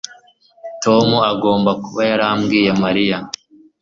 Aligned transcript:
Tom 0.83 1.07
agomba 1.31 1.71
kuba 1.83 2.01
yarabwiye 2.11 2.71
Mariya 2.83 3.17